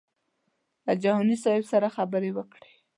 [0.85, 2.71] له جهاني صاحب سره خبرې وکړې.